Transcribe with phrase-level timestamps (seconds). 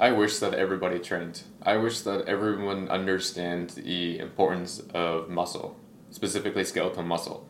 [0.00, 1.42] I wish that everybody trained.
[1.62, 5.76] I wish that everyone understands the importance of muscle,
[6.10, 7.48] specifically skeletal muscle.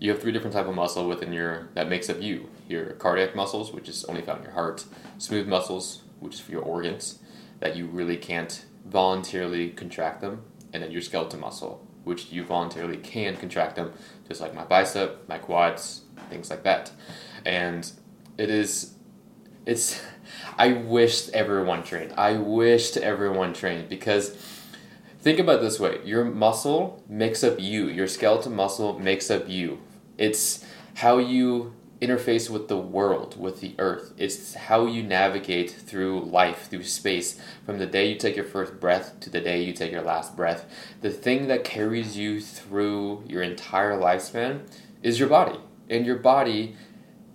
[0.00, 2.48] You have three different type of muscle within your that makes up you.
[2.68, 4.84] Your cardiac muscles, which is only found in your heart,
[5.18, 7.20] smooth muscles, which is for your organs,
[7.60, 10.42] that you really can't voluntarily contract them,
[10.72, 13.92] and then your skeletal muscle, which you voluntarily can contract them,
[14.26, 16.90] just like my bicep, my quads, things like that.
[17.44, 17.90] And
[18.38, 18.95] it is
[19.66, 20.00] it's
[20.56, 22.14] I wished everyone trained.
[22.16, 24.30] I wished everyone trained because
[25.20, 29.80] think about this way your muscle makes up you, your skeletal muscle makes up you.
[30.16, 30.64] It's
[30.94, 34.12] how you interface with the world, with the earth.
[34.18, 38.78] It's how you navigate through life, through space, from the day you take your first
[38.78, 40.66] breath to the day you take your last breath.
[41.00, 44.68] The thing that carries you through your entire lifespan
[45.02, 45.58] is your body.
[45.88, 46.76] And your body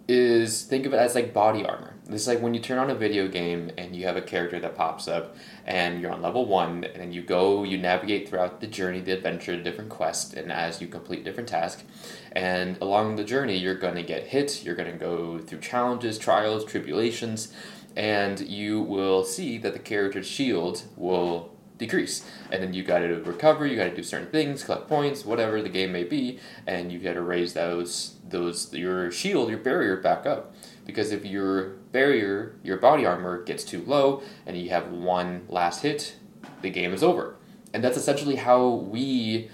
[0.08, 1.91] is, think of it as like body armor.
[2.10, 4.76] It's like when you turn on a video game and you have a character that
[4.76, 8.68] pops up and you're on level one and then you go, you navigate throughout the
[8.68, 11.84] journey, the adventure, the different quests, and as you complete different tasks.
[12.32, 16.18] And along the journey, you're going to get hit, you're going to go through challenges,
[16.18, 17.54] trials, tribulations,
[17.96, 22.26] and you will see that the character's shield will decrease.
[22.52, 25.62] And then you got to recover, you got to do certain things, collect points, whatever
[25.62, 29.98] the game may be, and you got to raise those those your shield, your barrier
[29.98, 30.56] back up.
[30.86, 35.84] Because if your barrier, your body armor gets too low and you have one last
[35.84, 36.16] hit,
[36.62, 37.36] the game is over.
[37.74, 39.50] And that's essentially how we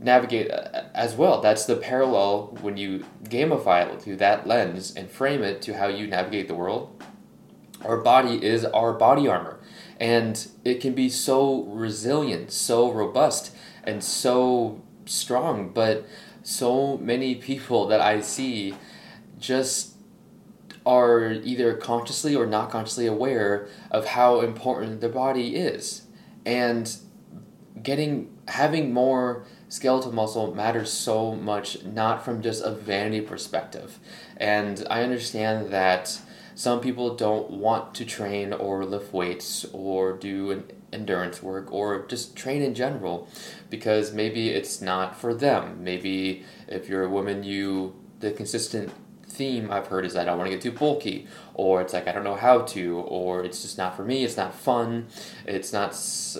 [0.00, 1.40] navigate uh, as well.
[1.40, 5.86] That's the parallel when you gamify it through that lens and frame it to how
[5.88, 7.02] you navigate the world.
[7.84, 9.60] Our body is our body armor,
[10.00, 15.70] and it can be so resilient, so robust, and so strong.
[15.72, 16.06] But
[16.42, 18.74] so many people that I see
[19.38, 19.95] just
[20.86, 26.02] are either consciously or not consciously aware of how important their body is.
[26.46, 26.96] And
[27.82, 33.98] getting having more skeletal muscle matters so much not from just a vanity perspective.
[34.36, 36.20] And I understand that
[36.54, 42.06] some people don't want to train or lift weights or do an endurance work or
[42.06, 43.28] just train in general
[43.68, 45.82] because maybe it's not for them.
[45.82, 48.92] Maybe if you're a woman you the consistent
[49.28, 52.12] theme I've heard is I don't want to get too bulky, or it's like I
[52.12, 54.24] don't know how to, or it's just not for me.
[54.24, 55.08] It's not fun.
[55.46, 55.90] It's not.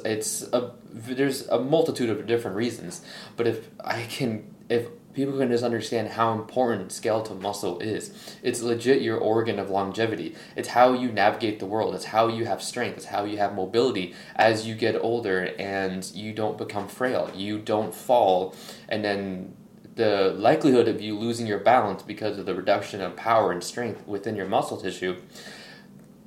[0.05, 0.73] It's a.
[0.93, 3.03] There's a multitude of different reasons.
[3.37, 8.13] But if I can, if people can just understand how important skeletal muscle is.
[8.43, 10.35] It's legit your organ of longevity.
[10.55, 11.95] It's how you navigate the world.
[11.95, 12.99] It's how you have strength.
[12.99, 17.31] It's how you have mobility as you get older and you don't become frail.
[17.35, 18.55] You don't fall
[18.91, 19.57] and then
[19.97, 24.07] the likelihood of you losing your balance because of the reduction of power and strength
[24.07, 25.17] within your muscle tissue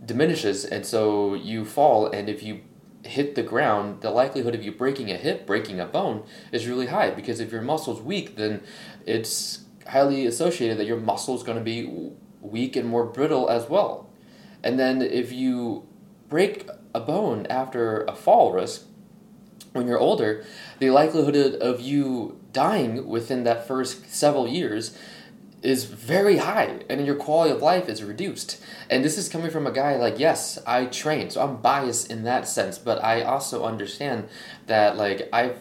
[0.05, 2.61] diminishes and so you fall and if you
[3.03, 6.87] hit the ground the likelihood of you breaking a hip breaking a bone is really
[6.87, 8.61] high because if your muscle's weak then
[9.05, 13.69] it's highly associated that your muscle is going to be weak and more brittle as
[13.69, 14.09] well.
[14.63, 15.87] And then if you
[16.27, 18.85] break a bone after a fall risk
[19.73, 20.43] when you're older
[20.79, 24.97] the likelihood of you dying within that first several years
[25.61, 28.63] is very high and your quality of life is reduced.
[28.89, 32.23] And this is coming from a guy like, yes, I train, so I'm biased in
[32.23, 34.29] that sense, but I also understand
[34.67, 35.59] that like I've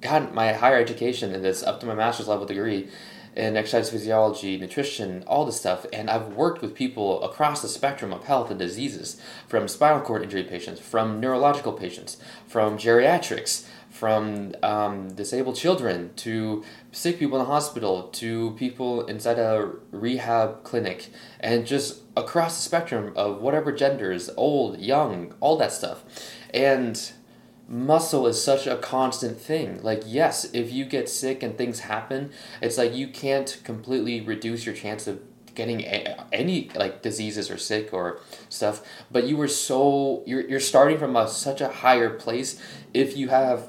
[0.00, 2.88] gotten my higher education in this up to my master's level degree
[3.36, 8.12] in exercise physiology, nutrition, all this stuff, and I've worked with people across the spectrum
[8.12, 12.16] of health and diseases, from spinal cord injury patients, from neurological patients,
[12.48, 13.66] from geriatrics,
[14.00, 20.64] from um, disabled children to sick people in the hospital to people inside a rehab
[20.64, 26.02] clinic and just across the spectrum of whatever genders old young all that stuff.
[26.54, 27.12] And
[27.68, 29.82] muscle is such a constant thing.
[29.82, 32.30] Like yes if you get sick and things happen
[32.62, 35.20] it's like you can't completely reduce your chance of
[35.54, 38.80] getting any like diseases or sick or stuff.
[39.10, 42.58] But you were so you're, you're starting from a, such a higher place
[42.94, 43.68] if you have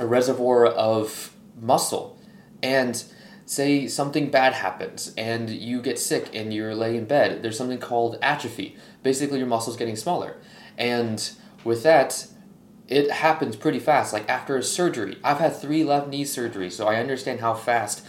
[0.00, 2.18] a reservoir of muscle.
[2.62, 3.02] And
[3.46, 7.78] say something bad happens and you get sick and you're laying in bed there's something
[7.78, 8.76] called atrophy.
[9.02, 10.36] Basically your muscles getting smaller.
[10.78, 11.30] And
[11.64, 12.26] with that
[12.86, 14.12] it happens pretty fast.
[14.12, 18.04] Like after a surgery i've had three left knee surgeries so i understand how fast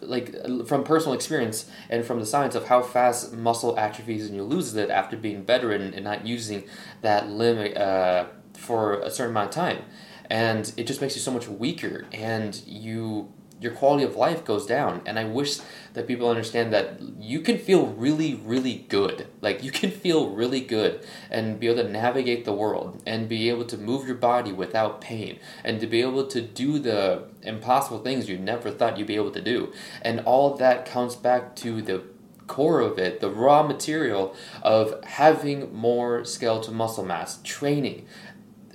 [0.00, 0.34] like
[0.66, 4.74] from personal experience and from the science of how fast muscle atrophies and you lose
[4.74, 6.64] it after being bedridden and not using
[7.02, 9.82] that limb uh, for a certain amount of time
[10.30, 14.66] and it just makes you so much weaker and you your quality of life goes
[14.66, 15.00] down.
[15.06, 15.58] And I wish
[15.94, 19.28] that people understand that you can feel really, really good.
[19.40, 23.48] Like you can feel really good and be able to navigate the world and be
[23.48, 28.00] able to move your body without pain and to be able to do the impossible
[28.00, 29.72] things you never thought you'd be able to do.
[30.02, 32.02] And all that comes back to the
[32.46, 38.06] core of it, the raw material of having more skeletal muscle mass, training,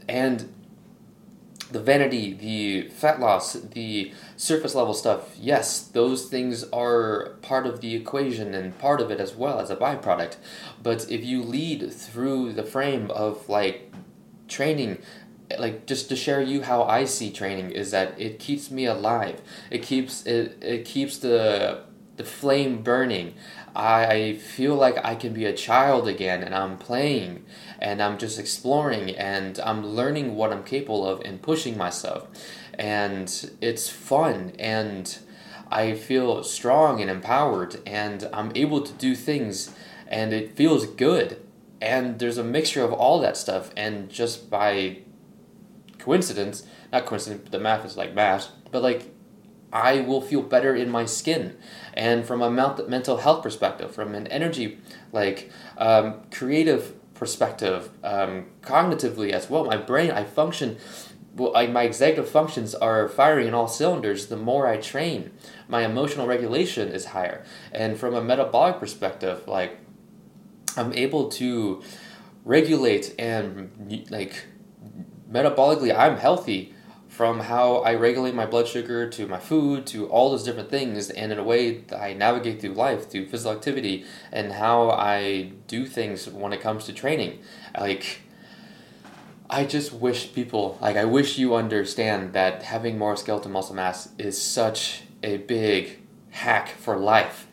[0.10, 0.52] and
[1.72, 7.82] the vanity, the fat loss, the surface level stuff, yes, those things are part of
[7.82, 10.36] the equation and part of it as well as a byproduct.
[10.82, 13.92] But if you lead through the frame of like
[14.48, 15.00] training,
[15.58, 19.42] like just to share you how I see training is that it keeps me alive.
[19.70, 21.84] It keeps it it keeps the
[22.18, 23.34] the flame burning.
[23.76, 27.46] I feel like I can be a child again and I'm playing
[27.80, 32.28] and I'm just exploring and I'm learning what I'm capable of and pushing myself.
[32.78, 35.18] And it's fun and
[35.70, 39.74] I feel strong and empowered and I'm able to do things
[40.08, 41.42] and it feels good.
[41.82, 45.00] And there's a mixture of all that stuff and just by
[45.98, 49.11] coincidence, not coincidence, the math is like math, but like
[49.72, 51.58] I will feel better in my skin.
[51.94, 54.80] And from a mental health perspective, from an energy,
[55.12, 60.78] like um, creative perspective, um, cognitively as well, my brain, I function,
[61.36, 65.32] well, I, my executive functions are firing in all cylinders the more I train.
[65.68, 67.46] My emotional regulation is higher.
[67.72, 69.78] And from a metabolic perspective, like
[70.76, 71.82] I'm able to
[72.44, 74.46] regulate and like
[75.32, 76.74] metabolically, I'm healthy
[77.22, 81.12] from how I regulate my blood sugar to my food to all those different things,
[81.12, 85.86] and in a way I navigate through life through physical activity and how I do
[85.86, 87.38] things when it comes to training.
[87.80, 88.22] Like,
[89.52, 94.10] I just wish people, like, I wish you understand that having more skeletal muscle mass
[94.18, 96.00] is such a big
[96.32, 97.46] hack for life.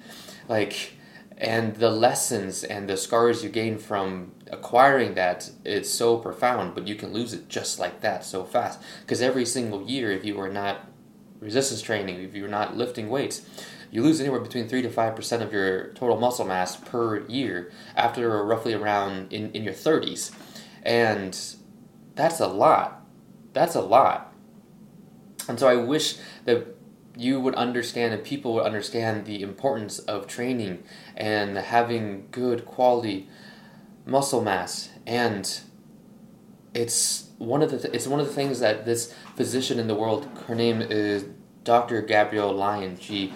[0.49, 0.95] Like,
[1.39, 6.87] and the lessons and the scars you gain from acquiring that it's so profound but
[6.87, 8.81] you can lose it just like that so fast.
[9.01, 10.89] Because every single year if you are not
[11.41, 13.47] resistance training if you're not lifting weights
[13.91, 18.45] you lose anywhere between 3 to 5% of your total muscle mass per year after
[18.45, 20.33] roughly around in, in your 30s
[20.83, 21.57] and
[22.15, 23.03] that's a lot.
[23.53, 24.35] That's a lot.
[25.49, 26.78] And so i wish that
[27.19, 30.83] you would understand and people would understand the importance of training
[31.17, 33.29] and having good quality
[34.07, 35.61] muscle mass and
[36.73, 39.95] it's one of the th- it's one of the things that this physician in the
[39.97, 41.27] world her name is
[41.65, 42.01] Dr.
[42.03, 43.33] Gabrielle Lyon she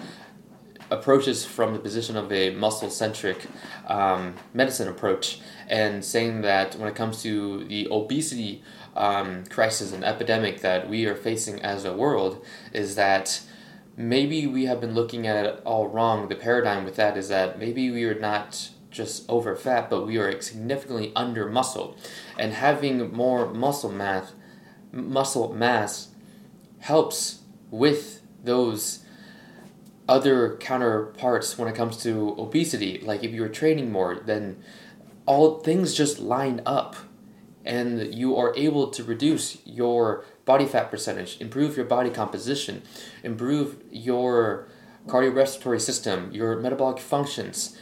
[0.89, 3.45] approaches from the position of a muscle centric
[3.87, 8.63] um, medicine approach and saying that when it comes to the obesity
[8.95, 13.41] um, crisis and epidemic that we are facing as a world is that
[13.95, 16.27] maybe we have been looking at it all wrong.
[16.27, 20.17] The paradigm with that is that maybe we are not just over fat, but we
[20.17, 21.97] are significantly under muscle,
[22.37, 24.33] and having more muscle mass,
[24.91, 26.09] muscle mass,
[26.79, 27.41] helps
[27.71, 28.99] with those
[30.07, 32.99] other counterparts when it comes to obesity.
[32.99, 34.61] Like if you're training more, then
[35.25, 36.95] all things just line up,
[37.65, 42.81] and you are able to reduce your body fat percentage, improve your body composition,
[43.23, 44.67] improve your
[45.07, 47.77] cardiorespiratory system, your metabolic functions,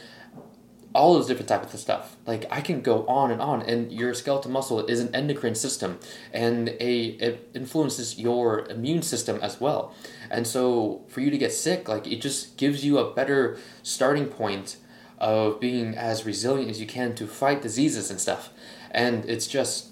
[0.94, 2.16] all those different types of stuff.
[2.26, 5.98] Like I can go on and on, and your skeletal muscle is an endocrine system,
[6.32, 9.94] and a it influences your immune system as well.
[10.30, 14.26] And so for you to get sick, like it just gives you a better starting
[14.26, 14.76] point
[15.22, 18.50] of being as resilient as you can to fight diseases and stuff.
[18.90, 19.90] And it's just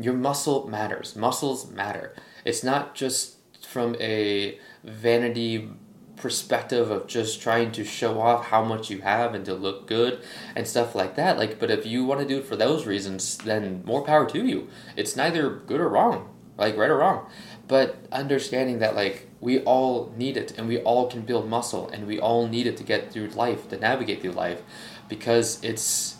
[0.00, 1.14] your muscle matters.
[1.14, 2.16] Muscles matter.
[2.44, 5.68] It's not just from a vanity
[6.16, 10.20] perspective of just trying to show off how much you have and to look good
[10.56, 11.36] and stuff like that.
[11.36, 14.44] Like, but if you want to do it for those reasons, then more power to
[14.44, 14.68] you.
[14.96, 17.30] It's neither good or wrong, like right or wrong.
[17.68, 22.06] But understanding that like we all need it and we all can build muscle and
[22.06, 24.62] we all need it to get through life, to navigate through life,
[25.08, 26.16] because it's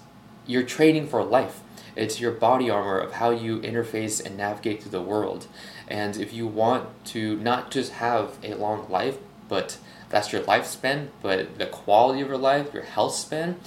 [0.46, 1.62] you're training for life
[1.98, 5.48] it's your body armor of how you interface and navigate through the world.
[5.88, 9.78] And if you want to not just have a long life, but
[10.08, 13.58] that's your lifespan, but the quality of your life, your health span,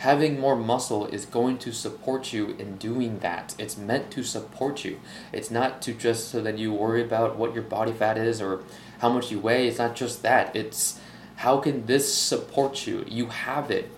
[0.00, 3.54] having more muscle is going to support you in doing that.
[3.58, 4.98] It's meant to support you.
[5.30, 8.62] It's not to just so that you worry about what your body fat is or
[9.00, 9.68] how much you weigh.
[9.68, 10.56] It's not just that.
[10.56, 10.98] It's
[11.36, 13.04] how can this support you?
[13.06, 13.90] You have it.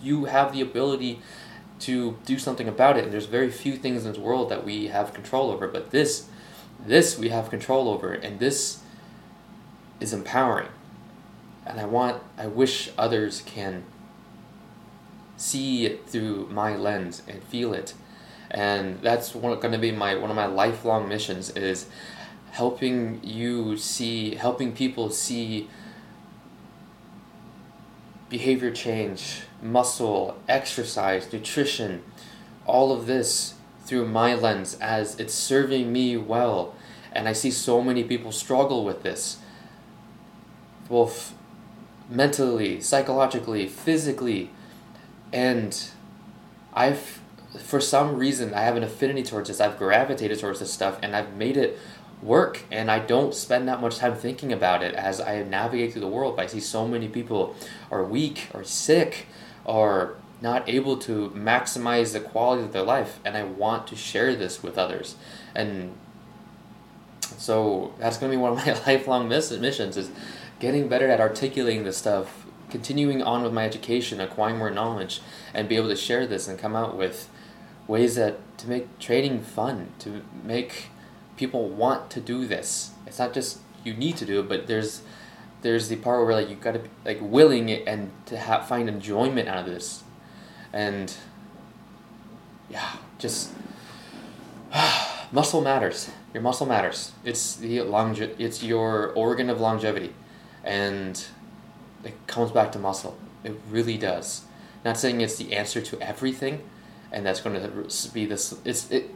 [0.00, 1.20] You have the ability
[1.80, 3.04] to do something about it.
[3.04, 6.26] And there's very few things in this world that we have control over, but this,
[6.86, 8.80] this we have control over, and this
[10.00, 10.68] is empowering.
[11.66, 13.84] And I want, I wish others can
[15.38, 17.94] see it through my lens and feel it.
[18.50, 21.86] And that's going to be my one of my lifelong missions is
[22.50, 25.68] helping you see, helping people see
[28.28, 32.02] behavior change, muscle, exercise, nutrition,
[32.66, 33.54] all of this
[33.84, 36.74] through my lens as it's serving me well.
[37.12, 39.38] And I see so many people struggle with this,
[40.88, 41.34] both
[42.10, 44.50] mentally, psychologically, physically.
[45.32, 45.90] And
[46.72, 47.20] I've,
[47.58, 49.60] for some reason, I have an affinity towards this.
[49.60, 51.78] I've gravitated towards this stuff and I've made it
[52.22, 56.00] work and I don't spend that much time thinking about it as I navigate through
[56.00, 56.40] the world.
[56.40, 57.54] I see so many people
[57.90, 59.26] are weak or sick
[59.64, 64.34] or not able to maximize the quality of their life and I want to share
[64.34, 65.16] this with others.
[65.54, 65.94] And
[67.20, 70.10] so that's going to be one of my lifelong missions is
[70.60, 75.20] getting better at articulating this stuff, continuing on with my education, acquiring more knowledge
[75.54, 77.28] and be able to share this and come out with
[77.86, 80.88] ways that to make trading fun, to make
[81.36, 82.90] people want to do this.
[83.06, 85.02] It's not just you need to do it, but there's
[85.62, 88.88] there's the part where like you got to be like willing and to have find
[88.88, 90.02] enjoyment out of this,
[90.72, 91.14] and
[92.68, 93.50] yeah, just
[95.32, 96.10] muscle matters.
[96.34, 97.12] Your muscle matters.
[97.24, 100.12] It's the longe- It's your organ of longevity,
[100.62, 101.24] and
[102.04, 103.16] it comes back to muscle.
[103.44, 104.42] It really does.
[104.84, 106.62] Not saying it's the answer to everything,
[107.12, 108.54] and that's going to be this.
[108.64, 109.14] It's it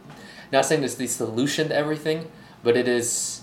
[0.53, 2.31] not saying it's the solution to everything,
[2.63, 3.43] but it is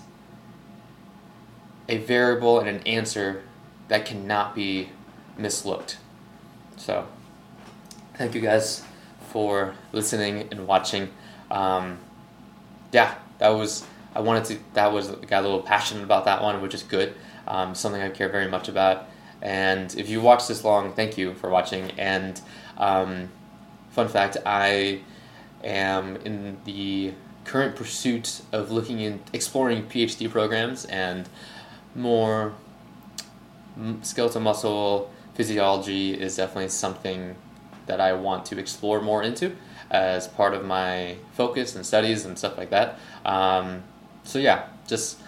[1.88, 3.43] a variable and an answer
[3.88, 4.89] that cannot be
[5.38, 5.96] mislooked.
[6.77, 7.08] So,
[8.15, 8.84] thank you guys
[9.29, 11.10] for listening and watching.
[11.50, 11.98] Um,
[12.91, 14.60] yeah, that was I wanted to.
[14.74, 17.15] That was got a little passionate about that one, which is good.
[17.48, 19.08] Um, something I care very much about.
[19.41, 21.91] And if you watched this long, thank you for watching.
[21.98, 22.39] And
[22.77, 23.29] um,
[23.91, 25.01] fun fact, I
[25.63, 27.13] am in the
[27.46, 31.27] current pursuit of looking in exploring PhD programs and
[31.96, 32.53] more
[34.01, 37.36] skeletal muscle physiology is definitely something
[37.86, 39.55] that I want to explore more into
[39.89, 43.00] as part of my focus and studies and stuff like that.
[43.25, 43.84] Um,
[44.24, 45.19] so yeah, just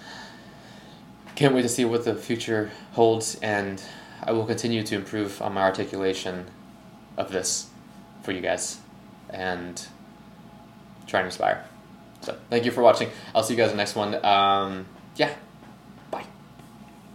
[1.35, 3.81] can't wait to see what the future holds, and
[4.23, 6.47] I will continue to improve on my articulation
[7.17, 7.69] of this
[8.23, 8.79] for you guys.
[9.29, 9.85] And
[11.07, 11.65] try and inspire.
[12.21, 13.09] So thank you for watching.
[13.33, 14.23] I'll see you guys in the next one.
[14.23, 14.85] Um,
[15.15, 15.33] yeah,